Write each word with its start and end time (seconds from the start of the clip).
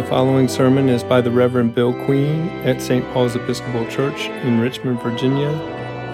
The 0.00 0.06
following 0.06 0.48
sermon 0.48 0.88
is 0.88 1.04
by 1.04 1.20
the 1.20 1.30
Reverend 1.30 1.74
Bill 1.74 1.92
Queen 2.06 2.48
at 2.64 2.80
St. 2.80 3.04
Paul's 3.12 3.36
Episcopal 3.36 3.86
Church 3.88 4.30
in 4.46 4.58
Richmond, 4.58 4.98
Virginia 5.02 5.50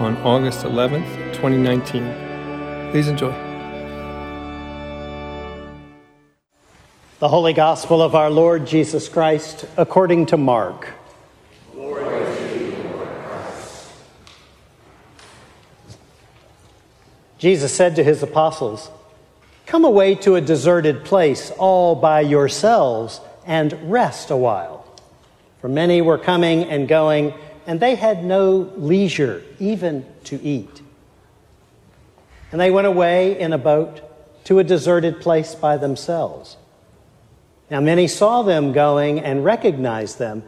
on 0.00 0.16
August 0.24 0.64
11th, 0.64 1.06
2019. 1.32 2.90
Please 2.90 3.06
enjoy. 3.06 3.30
The 7.20 7.28
Holy 7.28 7.52
Gospel 7.52 8.02
of 8.02 8.16
our 8.16 8.28
Lord 8.28 8.66
Jesus 8.66 9.08
Christ 9.08 9.66
according 9.76 10.26
to 10.26 10.36
Mark. 10.36 10.88
Jesus 17.38 17.72
said 17.72 17.94
to 17.94 18.02
his 18.02 18.20
apostles, 18.20 18.90
Come 19.64 19.84
away 19.84 20.16
to 20.16 20.34
a 20.34 20.40
deserted 20.40 21.04
place 21.04 21.52
all 21.52 21.94
by 21.94 22.20
yourselves 22.22 23.20
and 23.46 23.90
rest 23.90 24.30
a 24.30 24.36
while. 24.36 24.84
For 25.60 25.68
many 25.68 26.02
were 26.02 26.18
coming 26.18 26.64
and 26.64 26.86
going, 26.86 27.32
and 27.66 27.80
they 27.80 27.94
had 27.94 28.24
no 28.24 28.70
leisure 28.76 29.42
even 29.58 30.04
to 30.24 30.40
eat. 30.42 30.82
And 32.52 32.60
they 32.60 32.70
went 32.70 32.86
away 32.86 33.38
in 33.38 33.52
a 33.52 33.58
boat 33.58 34.02
to 34.44 34.58
a 34.58 34.64
deserted 34.64 35.20
place 35.20 35.54
by 35.54 35.76
themselves. 35.76 36.56
Now 37.70 37.80
many 37.80 38.06
saw 38.06 38.42
them 38.42 38.72
going 38.72 39.18
and 39.20 39.44
recognized 39.44 40.18
them, 40.18 40.44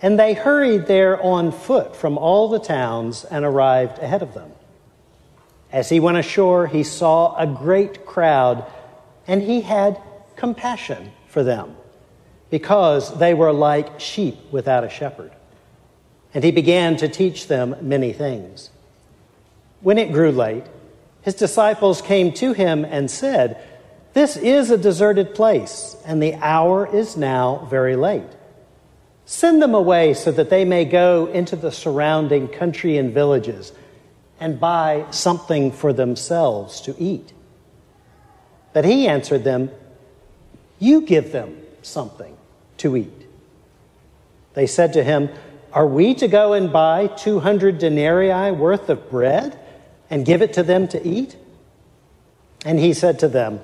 and 0.00 0.18
they 0.18 0.32
hurried 0.32 0.86
there 0.86 1.22
on 1.22 1.52
foot 1.52 1.94
from 1.94 2.16
all 2.16 2.48
the 2.48 2.58
towns 2.58 3.24
and 3.24 3.44
arrived 3.44 3.98
ahead 3.98 4.22
of 4.22 4.32
them. 4.32 4.52
As 5.70 5.88
he 5.88 6.00
went 6.00 6.18
ashore, 6.18 6.66
he 6.66 6.82
saw 6.82 7.36
a 7.36 7.46
great 7.46 8.06
crowd, 8.06 8.64
and 9.26 9.42
he 9.42 9.60
had 9.60 10.00
compassion 10.36 11.12
for 11.28 11.42
them 11.42 11.76
because 12.52 13.18
they 13.18 13.32
were 13.32 13.50
like 13.50 13.98
sheep 13.98 14.36
without 14.50 14.84
a 14.84 14.90
shepherd. 14.90 15.32
And 16.34 16.44
he 16.44 16.50
began 16.50 16.98
to 16.98 17.08
teach 17.08 17.48
them 17.48 17.74
many 17.80 18.12
things. 18.12 18.68
When 19.80 19.96
it 19.96 20.12
grew 20.12 20.30
late, 20.30 20.64
his 21.22 21.34
disciples 21.34 22.02
came 22.02 22.30
to 22.34 22.52
him 22.52 22.84
and 22.84 23.10
said, 23.10 23.58
This 24.12 24.36
is 24.36 24.70
a 24.70 24.76
deserted 24.76 25.34
place, 25.34 25.96
and 26.04 26.22
the 26.22 26.34
hour 26.34 26.86
is 26.94 27.16
now 27.16 27.66
very 27.70 27.96
late. 27.96 28.30
Send 29.24 29.62
them 29.62 29.74
away 29.74 30.12
so 30.12 30.30
that 30.30 30.50
they 30.50 30.66
may 30.66 30.84
go 30.84 31.28
into 31.28 31.56
the 31.56 31.72
surrounding 31.72 32.48
country 32.48 32.98
and 32.98 33.14
villages 33.14 33.72
and 34.38 34.60
buy 34.60 35.06
something 35.10 35.72
for 35.72 35.94
themselves 35.94 36.82
to 36.82 36.94
eat. 36.98 37.32
But 38.74 38.84
he 38.84 39.08
answered 39.08 39.42
them, 39.42 39.70
You 40.78 41.00
give 41.00 41.32
them 41.32 41.56
something 41.80 42.36
to 42.82 42.96
eat. 42.96 43.26
They 44.54 44.66
said 44.66 44.92
to 44.92 45.02
him, 45.02 45.30
Are 45.72 45.86
we 45.86 46.14
to 46.14 46.28
go 46.28 46.52
and 46.52 46.72
buy 46.72 47.06
200 47.06 47.78
denarii 47.78 48.52
worth 48.52 48.88
of 48.88 49.10
bread 49.10 49.58
and 50.10 50.26
give 50.26 50.42
it 50.42 50.52
to 50.54 50.62
them 50.62 50.88
to 50.88 51.06
eat? 51.06 51.36
And 52.64 52.78
he 52.78 52.92
said 52.92 53.18
to 53.20 53.28
them, 53.28 53.60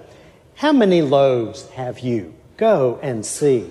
How 0.56 0.72
many 0.72 1.02
loaves 1.02 1.68
have 1.70 2.00
you? 2.00 2.34
Go 2.56 2.98
and 3.02 3.24
see. 3.24 3.70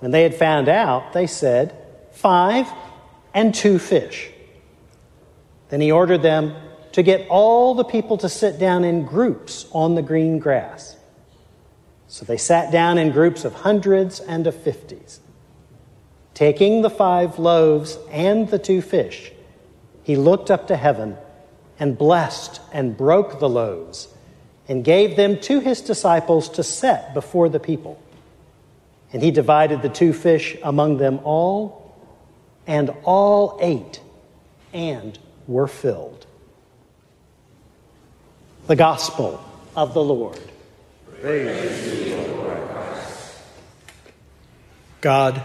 When 0.00 0.10
they 0.10 0.22
had 0.22 0.34
found 0.34 0.68
out, 0.68 1.12
they 1.12 1.26
said, 1.26 1.74
Five 2.12 2.68
and 3.32 3.54
two 3.54 3.78
fish. 3.78 4.30
Then 5.70 5.80
he 5.80 5.90
ordered 5.90 6.22
them 6.22 6.54
to 6.92 7.02
get 7.02 7.26
all 7.28 7.74
the 7.74 7.84
people 7.84 8.18
to 8.18 8.28
sit 8.28 8.58
down 8.58 8.84
in 8.84 9.04
groups 9.04 9.66
on 9.72 9.96
the 9.96 10.02
green 10.02 10.38
grass. 10.38 10.96
So 12.14 12.24
they 12.24 12.36
sat 12.36 12.70
down 12.70 12.96
in 12.96 13.10
groups 13.10 13.44
of 13.44 13.52
hundreds 13.54 14.20
and 14.20 14.46
of 14.46 14.54
fifties. 14.54 15.18
Taking 16.32 16.82
the 16.82 16.88
five 16.88 17.40
loaves 17.40 17.98
and 18.08 18.48
the 18.48 18.58
two 18.60 18.82
fish, 18.82 19.32
he 20.04 20.14
looked 20.14 20.48
up 20.48 20.68
to 20.68 20.76
heaven 20.76 21.16
and 21.76 21.98
blessed 21.98 22.60
and 22.72 22.96
broke 22.96 23.40
the 23.40 23.48
loaves 23.48 24.06
and 24.68 24.84
gave 24.84 25.16
them 25.16 25.40
to 25.40 25.58
his 25.58 25.80
disciples 25.80 26.48
to 26.50 26.62
set 26.62 27.14
before 27.14 27.48
the 27.48 27.58
people. 27.58 28.00
And 29.12 29.20
he 29.20 29.32
divided 29.32 29.82
the 29.82 29.88
two 29.88 30.12
fish 30.12 30.56
among 30.62 30.98
them 30.98 31.18
all, 31.24 31.96
and 32.64 32.94
all 33.02 33.58
ate 33.60 34.00
and 34.72 35.18
were 35.48 35.66
filled. 35.66 36.26
The 38.68 38.76
Gospel 38.76 39.44
of 39.74 39.94
the 39.94 40.04
Lord. 40.04 40.38
God, 45.00 45.42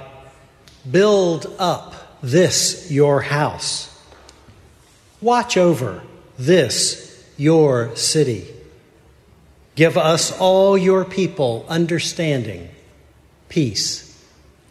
build 0.91 1.55
up 1.57 2.19
this 2.21 2.91
your 2.91 3.21
house. 3.21 3.87
Watch 5.21 5.55
over 5.55 6.03
this 6.37 7.25
your 7.37 7.95
city. 7.95 8.45
Give 9.75 9.97
us 9.97 10.37
all 10.37 10.77
your 10.77 11.05
people 11.05 11.65
understanding, 11.69 12.67
peace, 13.47 14.21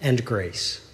and 0.03 0.23
grace. 0.23 0.87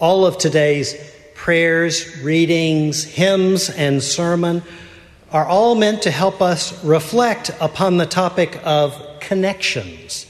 All 0.00 0.26
of 0.26 0.38
today's 0.38 0.96
prayers, 1.36 2.20
readings, 2.20 3.04
hymns, 3.04 3.70
and 3.70 4.02
sermon 4.02 4.64
are 5.36 5.46
all 5.46 5.74
meant 5.74 6.00
to 6.00 6.10
help 6.10 6.40
us 6.40 6.82
reflect 6.82 7.50
upon 7.60 7.98
the 7.98 8.06
topic 8.06 8.58
of 8.64 9.20
connections 9.20 10.24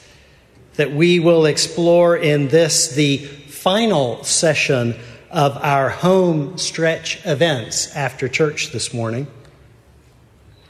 that 0.75 0.91
we 0.91 1.21
will 1.21 1.47
explore 1.47 2.17
in 2.17 2.49
this, 2.49 2.89
the 2.97 3.19
final 3.19 4.25
session 4.25 4.97
of 5.31 5.57
our 5.59 5.91
home 5.91 6.59
stretch 6.59 7.25
events 7.25 7.95
after 7.95 8.27
church 8.27 8.73
this 8.73 8.93
morning. 8.93 9.29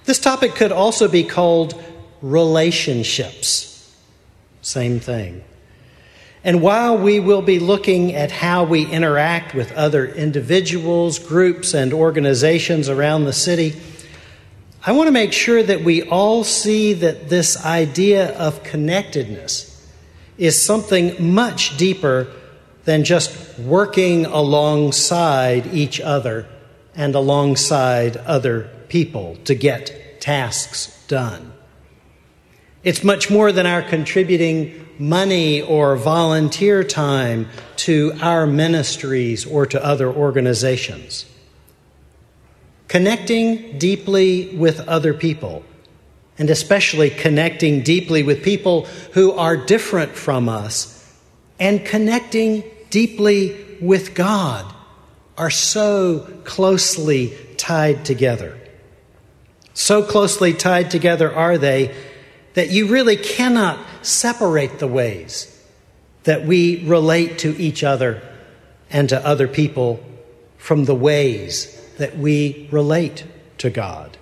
This 0.05 0.19
topic 0.19 0.55
could 0.55 0.71
also 0.71 1.09
be 1.09 1.25
called 1.25 1.83
relationships. 2.21 3.97
Same 4.61 5.01
thing. 5.01 5.43
And 6.45 6.61
while 6.61 6.99
we 6.99 7.21
will 7.21 7.41
be 7.41 7.59
looking 7.59 8.15
at 8.15 8.31
how 8.31 8.65
we 8.65 8.85
interact 8.85 9.55
with 9.55 9.73
other 9.73 10.07
individuals, 10.07 11.19
groups, 11.19 11.73
and 11.73 11.95
organizations 11.95 12.91
around 12.91 13.25
the 13.25 13.33
city, 13.33 13.75
I 14.89 14.93
want 14.93 15.09
to 15.09 15.13
make 15.13 15.33
sure 15.33 15.65
that 15.65 15.83
we 15.83 16.05
all 16.05 16.45
see 16.45 16.93
that 16.93 17.29
this 17.29 17.67
idea 17.67 18.39
of 18.39 18.63
connectedness 18.63 19.85
is 20.39 20.63
something 20.63 21.35
much 21.35 21.77
deeper 21.77 22.29
than 22.85 23.03
just 23.03 23.59
working 23.59 24.27
alongside 24.27 25.75
each 25.75 26.01
other 26.01 26.47
and 26.95 27.17
alongside 27.17 28.17
other 28.19 28.71
people 28.89 29.37
to 29.47 29.57
get 29.57 30.21
tasks 30.21 31.05
done. 31.09 31.53
It's 32.85 33.03
much 33.03 33.29
more 33.29 33.51
than 33.51 33.67
our 33.67 33.83
contributing 33.83 34.87
money 35.01 35.63
or 35.63 35.97
volunteer 35.97 36.85
time 36.85 37.49
to 37.79 38.13
our 38.21 38.47
ministries 38.47 39.45
or 39.45 39.67
to 39.67 39.85
other 39.85 40.09
organizations. 40.09 41.27
Connecting 42.89 43.79
deeply 43.79 44.57
with 44.57 44.89
other 44.89 45.13
people, 45.13 45.65
and 46.39 46.51
especially 46.51 47.11
connecting 47.11 47.83
deeply 47.83 48.23
with 48.23 48.45
people 48.45 48.87
who 49.13 49.33
are 49.33 49.57
different 49.57 50.13
from 50.13 50.49
us, 50.49 50.93
and 51.59 51.85
connecting 51.85 52.63
deeply 52.91 53.57
with 53.81 54.15
God 54.15 54.73
are 55.37 55.51
so 55.51 56.21
closely 56.45 57.37
tied 57.57 58.05
together. 58.05 58.59
So 59.75 60.03
closely 60.03 60.55
tied 60.55 60.91
together 60.91 61.35
are 61.35 61.59
they 61.59 61.95
that 62.55 62.71
you 62.71 62.87
really 62.87 63.17
cannot 63.17 63.79
separate 64.01 64.79
the 64.79 64.87
ways 64.87 65.53
that 66.25 66.47
we 66.47 66.85
relate 66.87 67.39
to 67.41 67.55
each 67.61 67.85
other 67.85 68.23
and 68.91 69.09
to 69.11 69.27
other 69.27 69.47
people 69.47 70.03
from 70.57 70.87
the 70.87 70.95
ways 70.95 71.76
that 71.99 72.17
we 72.17 72.69
relate 72.71 73.25
to 73.59 73.71
God. 73.71 74.17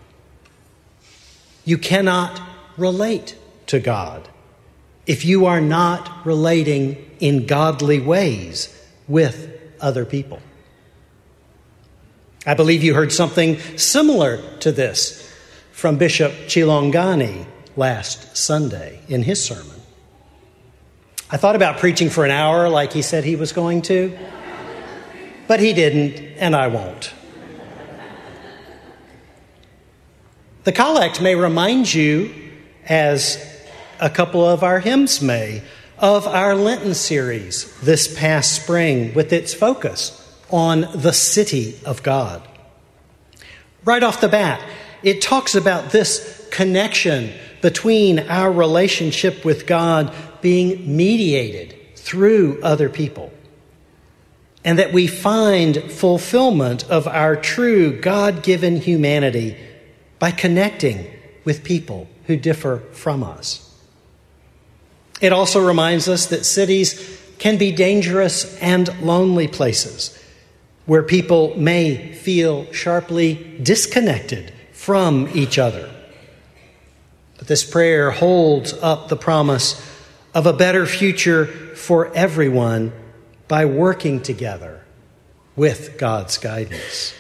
You 1.65 1.79
cannot 1.79 2.41
relate 2.77 3.37
to 3.67 3.81
God 3.81 4.29
if 5.07 5.25
you 5.25 5.47
are 5.47 5.61
not 5.61 6.25
relating 6.27 7.11
in 7.21 7.47
godly 7.47 8.01
ways 8.01 8.69
with 9.07 9.51
other 9.81 10.05
people. 10.05 10.41
I 12.47 12.55
believe 12.55 12.83
you 12.83 12.95
heard 12.95 13.13
something 13.13 13.59
similar 13.79 14.43
to 14.61 14.73
this 14.73 15.31
from 15.73 15.97
Bishop 15.97 16.33
Chilongani 16.47 17.47
last 17.77 18.37
Sunday 18.37 19.01
in 19.09 19.23
his 19.23 19.43
sermon. 19.43 19.81
I 21.31 21.37
thought 21.37 21.57
about 21.57 21.79
preaching 21.79 22.11
for 22.11 22.25
an 22.25 22.31
hour 22.31 22.69
like 22.69 22.93
he 22.93 23.03
said 23.03 23.25
he 23.25 23.37
was 23.37 23.53
going 23.53 23.83
to, 23.83 24.17
but 25.49 25.61
he 25.61 25.73
didn't, 25.73 26.37
and 26.39 26.55
I 26.55 26.69
won't. 26.69 27.13
The 30.65 30.73
collect 30.73 31.21
may 31.21 31.35
remind 31.35 31.93
you, 31.93 32.35
as 32.87 33.39
a 34.01 34.09
couple 34.09 34.43
of 34.47 34.63
our 34.63 34.81
hymns 34.81 35.21
may 35.21 35.63
of 35.99 36.27
our 36.27 36.55
Lenten 36.55 36.95
series 36.95 37.79
this 37.81 38.19
past 38.19 38.63
spring 38.63 39.13
with 39.13 39.31
its 39.31 39.53
focus 39.53 40.19
on 40.51 40.89
the 40.95 41.13
city 41.13 41.79
of 41.85 42.03
God. 42.03 42.41
Right 43.85 44.03
off 44.03 44.23
the 44.23 44.29
bat, 44.29 44.67
it 45.03 45.21
talks 45.21 45.55
about 45.55 45.91
this 45.91 46.49
connection 46.51 47.31
between 47.61 48.21
our 48.21 48.51
relationship 48.51 49.45
with 49.45 49.67
God 49.67 50.15
being 50.41 50.97
mediated 50.97 51.75
through 51.95 52.59
other 52.63 52.89
people. 52.89 53.35
And 54.65 54.79
that 54.79 54.95
we 54.95 55.09
find 55.09 55.77
fulfillment 55.93 56.89
of 56.89 57.07
our 57.07 57.37
true 57.37 58.01
God 58.01 58.43
given 58.43 58.77
humanity 58.81 59.59
by 60.25 60.31
connecting 60.31 61.07
with 61.45 61.63
people 61.63 62.09
who 62.27 62.35
differ 62.35 62.79
from 62.93 63.23
us. 63.23 63.71
It 65.21 65.35
also 65.35 65.61
reminds 65.61 66.09
us 66.09 66.25
that 66.29 66.47
cities 66.47 67.21
can 67.37 67.59
be 67.59 67.73
dangerous 67.73 68.59
and 68.63 68.89
lonely 69.03 69.49
places 69.49 70.19
where 70.87 71.03
people 71.03 71.55
may 71.59 72.15
feel 72.15 72.73
sharply 72.73 73.35
disconnected 73.63 74.51
from 74.73 75.29
each 75.35 75.59
other. 75.59 75.91
But 77.37 77.47
this 77.47 77.63
prayer 77.63 78.11
holds 78.11 78.73
up 78.73 79.09
the 79.09 79.17
promise 79.19 79.79
of 80.33 80.47
a 80.47 80.55
better 80.55 80.87
future 80.87 81.45
for 81.45 82.11
everyone 82.15 82.95
by 83.47 83.67
working 83.67 84.23
together 84.23 84.81
with 85.55 85.99
God's 85.99 86.39
guidance. 86.39 87.13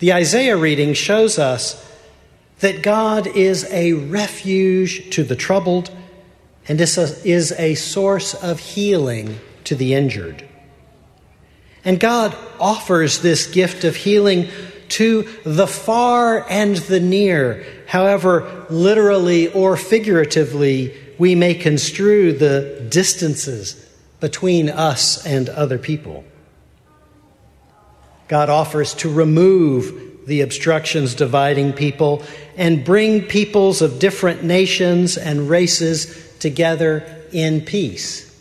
The 0.00 0.14
Isaiah 0.14 0.56
reading 0.56 0.94
shows 0.94 1.38
us 1.38 1.86
that 2.60 2.82
God 2.82 3.26
is 3.26 3.66
a 3.70 3.92
refuge 3.92 5.10
to 5.10 5.22
the 5.22 5.36
troubled 5.36 5.90
and 6.66 6.80
is 6.80 7.52
a, 7.52 7.74
source 7.74 8.32
of 8.32 8.60
healing 8.60 9.38
to 9.64 9.74
the 9.74 9.92
injured. 9.92 10.46
And 11.84 12.00
God 12.00 12.34
offers 12.58 13.20
this 13.20 13.46
gift 13.46 13.84
of 13.84 13.94
healing 13.94 14.48
to 14.90 15.28
the 15.44 15.66
far 15.66 16.48
and 16.48 16.76
the 16.76 17.00
near, 17.00 17.66
however 17.86 18.66
literally 18.70 19.52
or 19.52 19.76
figuratively 19.76 20.94
we 21.18 21.34
may 21.34 21.54
construe 21.54 22.32
the 22.32 22.86
distances 22.88 23.86
between 24.20 24.70
us 24.70 25.26
and 25.26 25.50
other 25.50 25.78
people. 25.78 26.24
God 28.30 28.48
offers 28.48 28.94
to 28.94 29.12
remove 29.12 30.24
the 30.28 30.42
obstructions 30.42 31.16
dividing 31.16 31.72
people 31.72 32.22
and 32.56 32.84
bring 32.84 33.22
peoples 33.22 33.82
of 33.82 33.98
different 33.98 34.44
nations 34.44 35.18
and 35.18 35.50
races 35.50 36.38
together 36.38 37.04
in 37.32 37.60
peace. 37.60 38.32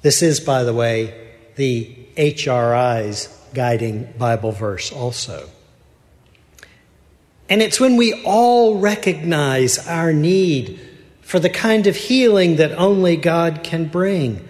This 0.00 0.22
is, 0.22 0.40
by 0.40 0.64
the 0.64 0.72
way, 0.72 1.12
the 1.56 1.94
HRI's 2.16 3.28
guiding 3.52 4.10
Bible 4.16 4.52
verse 4.52 4.90
also. 4.90 5.50
And 7.50 7.60
it's 7.60 7.78
when 7.78 7.96
we 7.96 8.22
all 8.24 8.78
recognize 8.78 9.86
our 9.86 10.14
need 10.14 10.80
for 11.20 11.38
the 11.38 11.50
kind 11.50 11.86
of 11.86 11.94
healing 11.94 12.56
that 12.56 12.72
only 12.72 13.18
God 13.18 13.60
can 13.62 13.84
bring 13.84 14.48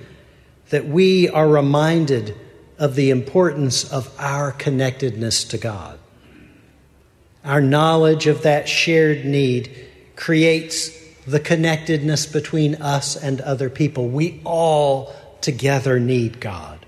that 0.68 0.86
we 0.86 1.28
are 1.28 1.48
reminded 1.48 2.38
of 2.78 2.94
the 2.94 3.10
importance 3.10 3.90
of 3.92 4.14
our 4.18 4.52
connectedness 4.52 5.44
to 5.44 5.58
God. 5.58 5.98
Our 7.44 7.60
knowledge 7.60 8.26
of 8.26 8.42
that 8.42 8.68
shared 8.68 9.24
need 9.24 9.70
creates 10.16 10.90
the 11.26 11.40
connectedness 11.40 12.26
between 12.26 12.76
us 12.76 13.16
and 13.16 13.40
other 13.40 13.70
people. 13.70 14.08
We 14.08 14.40
all 14.44 15.14
together 15.40 16.00
need 16.00 16.40
God. 16.40 16.84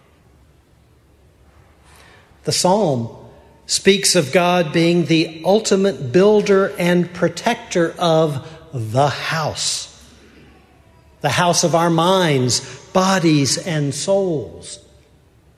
The 2.45 2.53
psalm 2.53 3.15
speaks 3.67 4.15
of 4.15 4.33
God 4.33 4.73
being 4.73 5.07
the 5.07 5.43
ultimate 5.45 6.13
builder 6.13 6.73
and 6.79 7.13
protector 7.13 7.95
of 7.99 8.49
the 8.73 9.09
house, 9.09 9.93
the 11.21 11.31
house 11.31 11.65
of 11.65 11.75
our 11.75 11.91
minds, 11.91 12.61
bodies, 12.93 13.59
and 13.59 13.95
souls, 13.95 14.79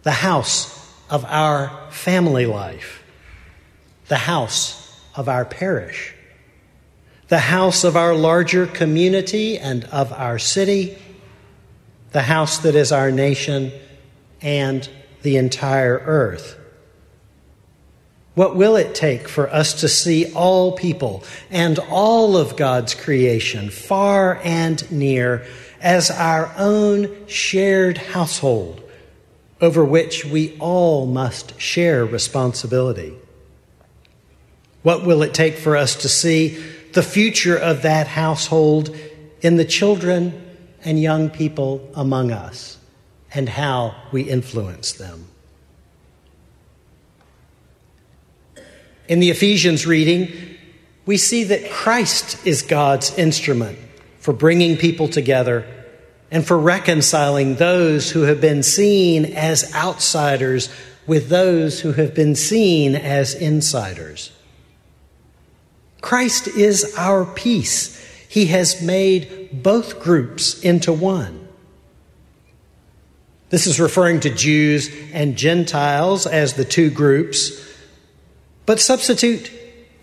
the 0.08 0.12
house 0.12 0.90
of 1.10 1.22
our 1.26 1.70
family 1.90 2.46
life, 2.46 3.04
the 4.06 4.16
house 4.16 4.98
of 5.14 5.28
our 5.28 5.44
parish, 5.44 6.14
the 7.28 7.38
house 7.38 7.84
of 7.84 7.94
our 7.94 8.14
larger 8.14 8.66
community 8.66 9.58
and 9.58 9.84
of 9.84 10.10
our 10.14 10.38
city, 10.38 10.96
the 12.12 12.22
house 12.22 12.60
that 12.60 12.74
is 12.74 12.90
our 12.90 13.10
nation, 13.10 13.70
and 14.40 14.88
the 15.20 15.36
entire 15.36 15.98
earth. 15.98 16.58
What 18.34 18.56
will 18.56 18.76
it 18.76 18.94
take 18.94 19.28
for 19.28 19.52
us 19.52 19.82
to 19.82 19.88
see 19.88 20.32
all 20.32 20.72
people 20.72 21.22
and 21.50 21.78
all 21.90 22.38
of 22.38 22.56
God's 22.56 22.94
creation, 22.94 23.68
far 23.68 24.40
and 24.42 24.90
near, 24.90 25.44
as 25.82 26.10
our 26.10 26.50
own 26.56 27.26
shared 27.26 27.98
household 27.98 28.87
over 29.60 29.84
which 29.84 30.24
we 30.24 30.56
all 30.58 31.06
must 31.06 31.60
share 31.60 32.04
responsibility? 32.04 33.14
What 34.82 35.04
will 35.04 35.22
it 35.22 35.34
take 35.34 35.56
for 35.56 35.76
us 35.76 35.96
to 35.96 36.08
see 36.08 36.62
the 36.92 37.02
future 37.02 37.56
of 37.56 37.82
that 37.82 38.06
household 38.06 38.96
in 39.40 39.56
the 39.56 39.64
children 39.64 40.44
and 40.84 41.00
young 41.00 41.30
people 41.30 41.90
among 41.94 42.30
us 42.30 42.78
and 43.34 43.48
how 43.48 43.96
we 44.12 44.22
influence 44.22 44.92
them? 44.92 45.26
In 49.08 49.20
the 49.20 49.30
Ephesians 49.30 49.86
reading, 49.86 50.30
we 51.06 51.16
see 51.16 51.44
that 51.44 51.70
Christ 51.70 52.46
is 52.46 52.62
God's 52.62 53.16
instrument 53.18 53.78
for 54.20 54.34
bringing 54.34 54.76
people 54.76 55.08
together 55.08 55.66
and 56.30 56.46
for 56.46 56.58
reconciling 56.58 57.56
those 57.56 58.10
who 58.10 58.22
have 58.22 58.40
been 58.40 58.62
seen 58.62 59.24
as 59.24 59.74
outsiders 59.74 60.68
with 61.06 61.28
those 61.28 61.80
who 61.80 61.92
have 61.92 62.14
been 62.14 62.34
seen 62.34 62.94
as 62.94 63.34
insiders. 63.34 64.30
Christ 66.00 66.46
is 66.48 66.94
our 66.96 67.24
peace. 67.24 67.96
He 68.28 68.46
has 68.46 68.82
made 68.82 69.62
both 69.62 70.00
groups 70.00 70.60
into 70.60 70.92
one. 70.92 71.48
This 73.48 73.66
is 73.66 73.80
referring 73.80 74.20
to 74.20 74.30
Jews 74.30 74.90
and 75.12 75.36
Gentiles 75.36 76.26
as 76.26 76.54
the 76.54 76.64
two 76.64 76.90
groups 76.90 77.64
but 78.68 78.80
substitute 78.80 79.50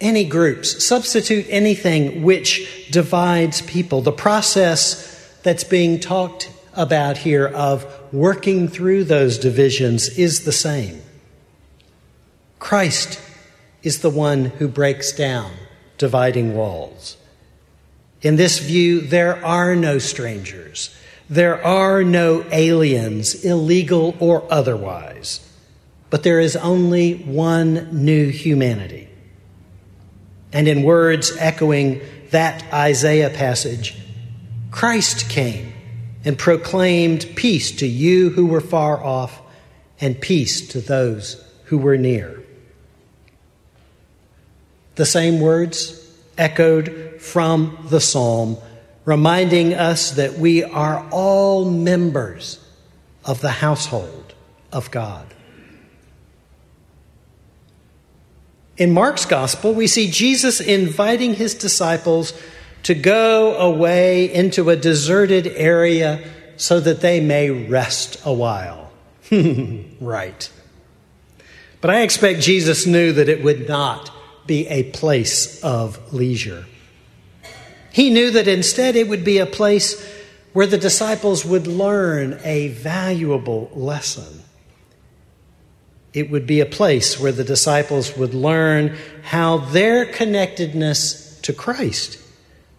any 0.01 0.25
groups, 0.25 0.83
substitute 0.83 1.45
anything 1.49 2.23
which 2.23 2.89
divides 2.89 3.61
people. 3.61 4.01
The 4.01 4.11
process 4.11 5.14
that's 5.45 5.63
being 5.63 6.01
talked 6.01 6.51
about 6.73 7.19
here 7.19 7.47
of 7.47 7.85
working 8.11 8.67
through 8.67 9.05
those 9.05 9.37
divisions 9.37 10.09
is 10.19 10.43
the 10.43 10.51
same. 10.51 11.01
Christ 12.59 13.21
is 13.81 14.01
the 14.01 14.09
one 14.09 14.45
who 14.45 14.67
breaks 14.67 15.13
down 15.13 15.53
dividing 15.97 16.53
walls. 16.53 17.15
In 18.21 18.35
this 18.35 18.59
view, 18.59 18.99
there 18.99 19.43
are 19.45 19.73
no 19.73 19.99
strangers. 19.99 20.93
There 21.29 21.63
are 21.63 22.03
no 22.03 22.43
aliens, 22.51 23.45
illegal 23.45 24.17
or 24.19 24.43
otherwise 24.51 25.39
but 26.15 26.23
there 26.23 26.39
is 26.39 26.55
only 26.55 27.15
one 27.15 27.89
new 27.91 28.29
humanity. 28.29 29.09
And 30.53 30.65
in 30.65 30.83
words 30.83 31.35
echoing 31.37 31.99
that 32.31 32.63
Isaiah 32.73 33.29
passage, 33.29 33.97
Christ 34.75 35.29
came 35.29 35.71
and 36.25 36.37
proclaimed 36.37 37.25
peace 37.37 37.71
to 37.77 37.87
you 37.87 38.31
who 38.31 38.45
were 38.45 38.59
far 38.59 39.01
off 39.01 39.41
and 40.01 40.19
peace 40.19 40.67
to 40.67 40.81
those 40.81 41.41
who 41.67 41.77
were 41.77 41.97
near. 41.97 42.43
The 44.95 45.05
same 45.05 45.39
words 45.39 46.05
echoed 46.37 47.21
from 47.21 47.87
the 47.89 48.01
psalm, 48.01 48.57
reminding 49.05 49.73
us 49.73 50.11
that 50.11 50.33
we 50.33 50.65
are 50.65 51.07
all 51.09 51.63
members 51.71 52.59
of 53.23 53.39
the 53.39 53.51
household 53.51 54.33
of 54.73 54.91
God. 54.91 55.33
In 58.75 58.91
Mark's 58.91 59.25
gospel, 59.25 59.73
we 59.73 59.87
see 59.87 60.11
Jesus 60.11 60.59
inviting 60.59 61.35
his 61.35 61.53
disciples 61.53 62.33
to 62.85 62.93
go 62.93 63.57
away 63.57 64.31
into 64.31 64.69
a 64.69 64.75
deserted 64.75 65.47
area 65.47 66.23
so 66.55 66.79
that 66.79 67.01
they 67.01 67.19
may 67.19 67.49
rest 67.49 68.21
a 68.25 68.31
while. 68.31 68.91
right. 69.99 70.51
But 71.81 71.89
I 71.89 72.01
expect 72.01 72.41
Jesus 72.41 72.85
knew 72.85 73.11
that 73.13 73.27
it 73.27 73.43
would 73.43 73.67
not 73.67 74.11
be 74.45 74.67
a 74.67 74.83
place 74.91 75.63
of 75.63 76.13
leisure. 76.13 76.67
He 77.91 78.11
knew 78.11 78.29
that 78.29 78.47
instead 78.47 78.95
it 78.95 79.07
would 79.07 79.25
be 79.25 79.39
a 79.39 79.47
place 79.47 80.07
where 80.53 80.67
the 80.67 80.77
disciples 80.77 81.43
would 81.43 81.65
learn 81.65 82.39
a 82.43 82.67
valuable 82.67 83.71
lesson. 83.73 84.43
It 86.13 86.29
would 86.29 86.45
be 86.45 86.59
a 86.59 86.67
place 86.67 87.19
where 87.19 87.31
the 87.31 87.43
disciples 87.43 88.15
would 88.15 88.35
learn 88.35 88.95
how 89.23 89.57
their 89.57 90.05
connectedness 90.05 91.39
to 91.41 91.51
Christ 91.51 92.21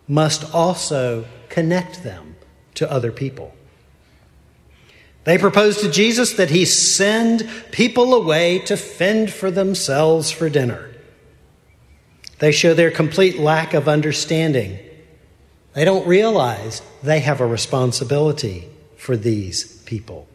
must 0.08 0.54
also 0.54 1.25
connect 1.48 2.02
them 2.02 2.36
to 2.75 2.90
other 2.90 3.12
people. 3.12 3.54
They 5.25 5.38
proposed 5.38 5.80
to 5.80 5.90
Jesus 5.90 6.34
that 6.34 6.50
he 6.50 6.64
send 6.64 7.48
people 7.72 8.14
away 8.14 8.60
to 8.60 8.76
fend 8.76 9.32
for 9.32 9.50
themselves 9.50 10.30
for 10.30 10.48
dinner. 10.48 10.90
They 12.38 12.52
show 12.52 12.75
their 12.75 12.90
complete 12.90 13.38
lack 13.38 13.75
of 13.75 13.88
understanding. 13.88 14.78
They 15.72 15.84
don't 15.84 16.06
realize 16.06 16.80
they 17.02 17.20
have 17.20 17.40
a 17.40 17.46
responsibility 17.46 18.68
for 18.96 19.16
these 19.16 19.82
people. 19.82 20.28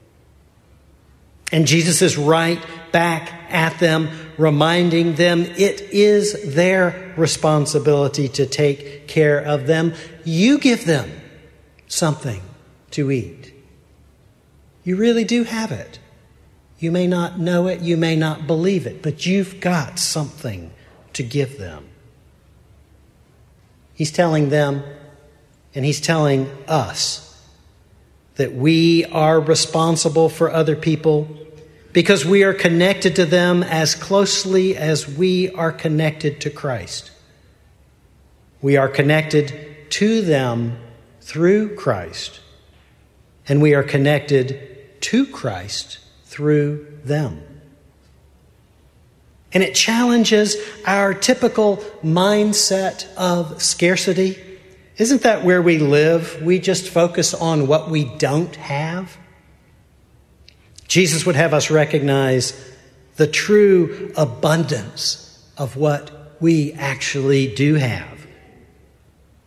And 1.52 1.68
Jesus 1.68 2.02
is 2.02 2.18
right 2.18 2.60
back 2.92 3.32
at 3.50 3.80
them, 3.80 4.10
reminding 4.38 5.16
them 5.16 5.42
it 5.42 5.82
is 5.82 6.56
their 6.56 7.14
responsibility 7.18 8.28
to 8.30 8.46
take 8.46 9.08
care 9.08 9.40
of 9.40 9.68
them. 9.68 9.94
You 10.24 10.58
give 10.60 10.86
them 10.86 11.12
something 11.88 12.42
to 12.92 13.12
eat. 13.12 13.54
You 14.84 14.96
really 14.96 15.26
do 15.26 15.44
have 15.44 15.72
it. 15.72 16.00
You 16.80 16.92
may 16.92 17.06
not 17.06 17.40
know 17.40 17.68
it, 17.68 17.82
you 17.82 17.96
may 17.96 18.16
not 18.16 18.48
believe 18.48 18.88
it, 18.88 19.04
but 19.04 19.26
you've 19.26 19.60
got 19.60 20.00
something 20.00 20.72
to 21.14 21.22
give 21.22 21.60
them. 21.60 21.88
He's 23.94 24.12
telling 24.12 24.50
them, 24.50 24.84
and 25.76 25.86
He's 25.86 26.02
telling 26.02 26.50
us, 26.68 27.31
that 28.42 28.56
we 28.56 29.06
are 29.06 29.40
responsible 29.40 30.28
for 30.28 30.52
other 30.52 30.76
people 30.76 31.28
because 31.94 32.26
we 32.26 32.42
are 32.42 32.56
connected 32.56 33.16
to 33.16 33.24
them 33.24 33.62
as 33.62 33.94
closely 33.94 34.76
as 34.76 35.08
we 35.08 35.52
are 35.52 35.72
connected 35.72 36.42
to 36.42 36.50
Christ. 36.50 37.12
We 38.60 38.78
are 38.78 38.90
connected 38.90 39.92
to 39.92 40.24
them 40.24 40.80
through 41.20 41.76
Christ, 41.76 42.40
and 43.48 43.62
we 43.62 43.76
are 43.76 43.84
connected 43.84 45.00
to 45.02 45.28
Christ 45.28 46.00
through 46.26 46.98
them. 47.04 47.44
And 49.54 49.62
it 49.62 49.76
challenges 49.76 50.56
our 50.88 51.14
typical 51.14 51.78
mindset 52.04 53.06
of 53.18 53.62
scarcity. 53.62 54.51
Isn't 55.02 55.24
that 55.24 55.44
where 55.44 55.64
we 55.64 55.80
live? 55.80 56.44
We 56.44 56.60
just 56.60 56.88
focus 56.88 57.34
on 57.34 57.66
what 57.66 57.90
we 57.90 58.04
don't 58.20 58.56
have. 58.58 59.18
Jesus 60.88 61.26
would 61.26 61.36
have 61.36 61.56
us 61.56 61.72
recognize 61.72 62.54
the 63.16 63.26
true 63.26 64.14
abundance 64.16 65.44
of 65.58 65.76
what 65.76 66.40
we 66.40 66.74
actually 66.74 67.52
do 67.56 67.74
have. 67.74 68.28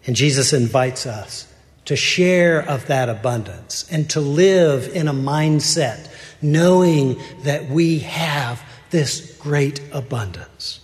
And 0.08 0.16
Jesus 0.16 0.52
invites 0.52 1.06
us 1.06 1.46
to 1.84 1.94
share 1.94 2.68
of 2.68 2.88
that 2.88 3.08
abundance 3.08 3.87
and 3.92 4.11
to 4.11 4.20
live 4.20 4.88
in 4.88 5.06
a 5.06 5.14
mindset 5.14 6.11
knowing 6.42 7.23
that 7.44 7.70
we 7.70 8.00
have 8.00 8.61
this 8.90 9.38
great 9.38 9.80
abundance. 9.92 10.80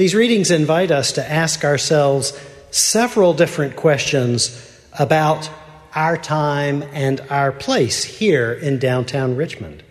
These 0.00 0.14
readings 0.14 0.50
invite 0.50 0.90
us 0.90 1.12
to 1.12 1.30
ask 1.30 1.62
ourselves 1.62 2.32
several 2.70 3.34
different 3.34 3.76
questions 3.76 4.80
about 4.98 5.50
our 5.94 6.16
time 6.16 6.82
and 6.94 7.20
our 7.28 7.52
place 7.52 8.02
here 8.02 8.50
in 8.50 8.78
downtown 8.78 9.36
Richmond. 9.36 9.82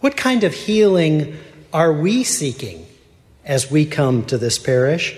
What 0.00 0.18
kind 0.18 0.44
of 0.44 0.52
healing 0.52 1.38
are 1.72 1.94
we 1.94 2.24
seeking 2.24 2.84
as 3.42 3.70
we 3.70 3.86
come 3.86 4.26
to 4.26 4.36
this 4.36 4.58
parish? 4.58 5.16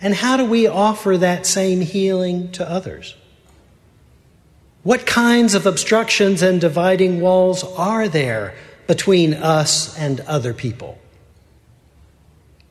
And 0.00 0.14
how 0.14 0.38
do 0.38 0.46
we 0.46 0.66
offer 0.66 1.18
that 1.18 1.44
same 1.44 1.82
healing 1.82 2.50
to 2.52 2.66
others? 2.66 3.14
What 4.84 5.04
kinds 5.04 5.54
of 5.54 5.66
obstructions 5.66 6.40
and 6.40 6.58
dividing 6.58 7.20
walls 7.20 7.62
are 7.62 8.08
there 8.08 8.54
between 8.86 9.34
us 9.34 9.94
and 9.98 10.20
other 10.20 10.54
people? 10.54 10.96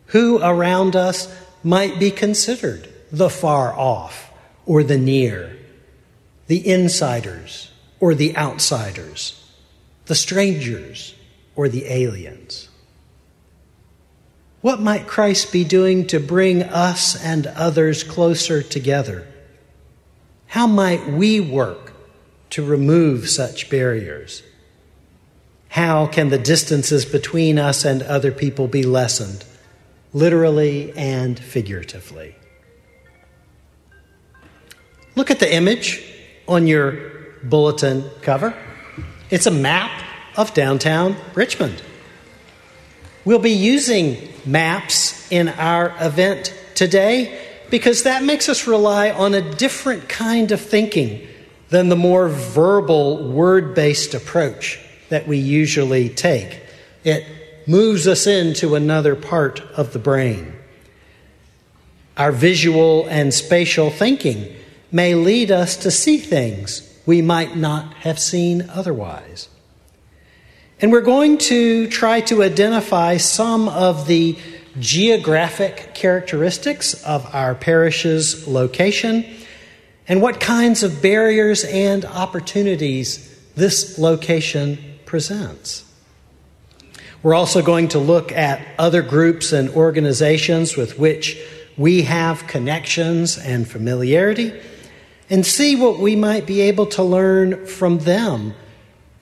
Who 0.10 0.40
around 0.42 0.96
us 0.96 1.34
might 1.64 2.00
be 2.00 2.12
considered 2.12 2.88
the 3.12 3.30
far 3.30 3.74
off 3.74 4.32
or 4.66 4.84
the 4.84 4.98
near? 4.98 5.60
the 6.50 6.68
insiders 6.68 7.72
or 8.00 8.16
the 8.16 8.36
outsiders, 8.36 9.40
the 10.08 10.16
strangers 10.16 11.14
or 11.56 11.70
the 11.70 11.86
aliens. 11.86 12.70
What 14.62 14.82
might 14.82 15.06
Christ 15.06 15.54
be 15.54 15.64
doing 15.64 16.08
to 16.08 16.20
bring 16.20 16.64
us 16.64 17.24
and 17.24 17.46
others 17.46 18.04
closer 18.04 18.64
together? 18.64 19.28
How 20.48 20.66
might 20.66 21.08
we 21.08 21.40
work 21.40 21.94
to 22.50 22.66
remove 22.66 23.30
such 23.30 23.70
barriers? 23.70 24.42
How 25.70 26.08
can 26.08 26.30
the 26.30 26.40
distances 26.40 27.06
between 27.06 27.60
us 27.60 27.86
and 27.86 28.02
other 28.02 28.32
people 28.32 28.68
be 28.68 28.82
lessened, 28.82 29.46
literally 30.14 30.94
and 30.96 31.40
figuratively? 31.40 32.36
Look 35.16 35.32
at 35.32 35.40
the 35.40 35.54
image 35.54 36.04
on 36.48 36.68
your 36.68 36.98
bulletin 37.44 38.10
cover. 38.22 38.56
It's 39.30 39.46
a 39.46 39.52
map 39.52 39.92
of 40.38 40.54
downtown 40.54 41.16
Richmond. 41.36 41.82
We'll 43.26 43.40
be 43.40 43.52
using 43.52 44.30
maps 44.46 45.30
in 45.32 45.50
our 45.50 45.94
event 46.00 46.54
today 46.74 47.46
because 47.70 48.04
that 48.04 48.24
makes 48.24 48.50
us 48.50 48.66
rely 48.66 49.12
on 49.12 49.34
a 49.34 49.42
different 49.56 50.10
kind 50.10 50.52
of 50.52 50.62
thinking 50.62 51.28
than 51.70 51.90
the 51.90 51.96
more 51.96 52.30
verbal, 52.30 53.32
word 53.32 53.76
based 53.76 54.14
approach 54.14 54.80
that 55.10 55.28
we 55.28 55.38
usually 55.38 56.10
take. 56.10 56.62
It 57.04 57.26
moves 57.68 58.08
us 58.08 58.28
into 58.28 58.76
another 58.76 59.16
part 59.16 59.62
of 59.78 59.94
the 59.94 60.00
brain. 60.00 60.54
Our 62.18 62.32
visual 62.32 63.08
and 63.08 63.34
spatial 63.34 63.90
thinking 63.90 64.56
may 64.92 65.16
lead 65.16 65.52
us 65.52 65.78
to 65.78 65.92
see 65.92 66.18
things 66.18 66.86
we 67.06 67.22
might 67.22 67.56
not 67.56 67.94
have 67.96 68.20
seen 68.20 68.70
otherwise. 68.70 69.50
And 70.82 70.92
we're 70.92 71.02
going 71.02 71.38
to 71.40 71.88
try 71.88 72.22
to 72.22 72.44
identify 72.44 73.18
some 73.18 73.68
of 73.68 74.08
the 74.08 74.38
geographic 74.80 75.94
characteristics 75.94 76.94
of 77.04 77.28
our 77.34 77.56
parish's 77.56 78.48
location 78.48 79.26
and 80.08 80.22
what 80.22 80.40
kinds 80.40 80.84
of 80.84 81.02
barriers 81.02 81.64
and 81.66 82.06
opportunities 82.06 83.26
this 83.56 83.98
location 83.98 84.78
presents. 85.06 85.89
We're 87.22 87.36
also 87.36 87.62
going 87.62 87.90
to 87.90 88.00
look 88.00 88.32
at 88.32 88.66
other 88.78 89.02
groups 89.02 89.52
and 89.52 89.70
organizations 89.72 90.78
with 90.78 90.98
which 90.98 91.38
we 91.78 92.04
have 92.04 92.48
connections 92.48 93.38
and 93.38 93.68
familiarity 93.68 94.54
and 95.30 95.46
see 95.46 95.76
what 95.76 96.00
we 96.00 96.16
might 96.16 96.48
be 96.48 96.62
able 96.62 96.86
to 96.88 97.04
learn 97.04 97.66
from 97.66 98.00
them 98.00 98.54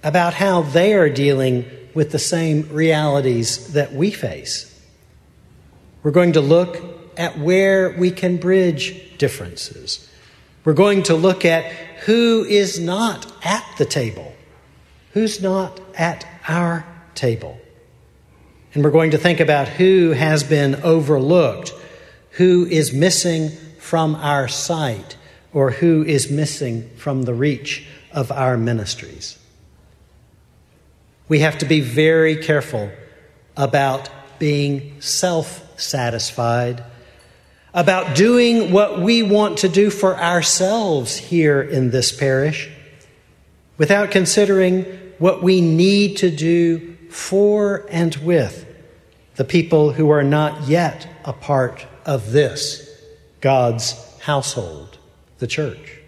about 0.03 0.35
how 0.35 0.61
they 0.61 0.93
are 0.93 1.09
dealing 1.09 1.65
with 1.95 2.11
the 2.11 2.19
same 2.19 2.69
realities 2.69 3.73
that 3.73 3.93
we 3.93 4.11
face. 4.11 4.73
We're 6.03 6.11
going 6.11 6.33
to 6.33 6.41
look 6.41 6.77
at 7.17 7.39
where 7.39 7.95
we 7.97 8.11
can 8.11 8.37
bridge 8.37 9.17
differences. 9.17 10.07
We're 10.63 10.73
going 10.73 11.03
to 11.03 11.15
look 11.15 11.45
at 11.45 11.65
who 12.05 12.45
is 12.45 12.79
not 12.79 13.31
at 13.43 13.65
the 13.79 13.85
table, 13.85 14.35
who's 15.13 15.41
not 15.41 15.79
at 15.95 16.27
our 16.47 16.85
table. 17.15 17.59
And 18.73 18.83
we're 18.83 18.91
going 18.91 19.11
to 19.11 19.17
think 19.17 19.39
about 19.39 19.67
who 19.67 20.11
has 20.11 20.43
been 20.43 20.75
overlooked, 20.83 21.73
who 22.31 22.65
is 22.65 22.93
missing 22.93 23.49
from 23.79 24.15
our 24.15 24.47
sight 24.47 25.15
or 25.53 25.71
who 25.71 26.03
is 26.03 26.29
missing 26.29 26.89
from 26.97 27.23
the 27.23 27.33
reach 27.33 27.87
of 28.11 28.31
our 28.31 28.57
ministries. 28.57 29.37
We 31.29 31.39
have 31.39 31.57
to 31.59 31.65
be 31.65 31.81
very 31.81 32.35
careful 32.35 32.91
about 33.55 34.09
being 34.39 35.01
self 35.01 35.63
satisfied, 35.79 36.83
about 37.73 38.15
doing 38.15 38.71
what 38.71 39.01
we 39.01 39.23
want 39.23 39.59
to 39.59 39.69
do 39.69 39.89
for 39.89 40.17
ourselves 40.17 41.17
here 41.17 41.61
in 41.61 41.91
this 41.91 42.11
parish, 42.11 42.69
without 43.77 44.11
considering 44.11 44.83
what 45.17 45.41
we 45.41 45.61
need 45.61 46.17
to 46.17 46.29
do 46.29 46.96
for 47.17 47.83
and 47.89 48.15
with 48.17 48.65
the 49.35 49.43
people 49.43 49.91
who 49.91 50.09
are 50.11 50.23
not 50.23 50.67
yet 50.67 51.07
a 51.25 51.33
part 51.33 51.85
of 52.05 52.31
this, 52.31 52.89
God's 53.41 53.93
household, 54.19 54.97
the 55.39 55.47
church. 55.47 55.99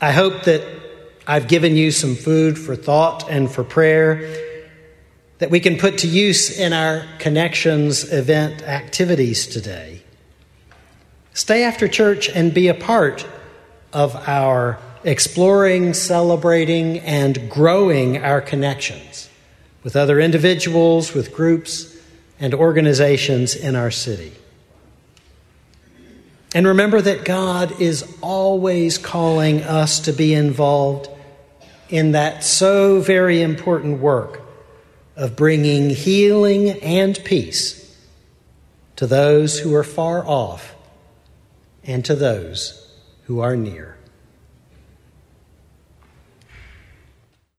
I 0.00 0.12
hope 0.12 0.44
that 0.44 0.64
I've 1.26 1.48
given 1.48 1.76
you 1.76 1.90
some 1.90 2.14
food 2.14 2.58
for 2.58 2.76
thought 2.76 3.28
and 3.28 3.50
for 3.50 3.64
prayer 3.64 4.18
that 5.38 5.50
we 5.50 5.58
can 5.58 5.76
put 5.76 5.98
to 5.98 6.06
use 6.06 6.58
in 6.58 6.72
our 6.72 7.04
Connections 7.18 8.10
event 8.12 8.62
activities 8.62 9.48
today. 9.48 10.02
Stay 11.34 11.64
after 11.64 11.88
church 11.88 12.30
and 12.30 12.54
be 12.54 12.68
a 12.68 12.74
part 12.74 13.26
of 13.92 14.14
our 14.28 14.78
exploring, 15.04 15.94
celebrating, 15.94 16.98
and 17.00 17.50
growing 17.50 18.18
our 18.18 18.40
connections 18.40 19.28
with 19.82 19.96
other 19.96 20.20
individuals, 20.20 21.14
with 21.14 21.32
groups, 21.32 21.96
and 22.38 22.54
organizations 22.54 23.54
in 23.54 23.76
our 23.76 23.90
city. 23.90 24.32
And 26.54 26.66
remember 26.66 27.00
that 27.00 27.24
God 27.24 27.80
is 27.80 28.16
always 28.20 28.98
calling 28.98 29.62
us 29.62 30.00
to 30.00 30.12
be 30.12 30.34
involved 30.34 31.08
in 31.88 32.12
that 32.12 32.44
so 32.44 33.00
very 33.00 33.40
important 33.40 34.00
work 34.00 34.42
of 35.16 35.36
bringing 35.36 35.90
healing 35.90 36.70
and 36.82 37.22
peace 37.24 37.96
to 38.96 39.06
those 39.06 39.58
who 39.58 39.74
are 39.74 39.84
far 39.84 40.26
off 40.26 40.74
and 41.84 42.04
to 42.04 42.14
those 42.14 42.90
who 43.24 43.40
are 43.40 43.56
near. 43.56 43.96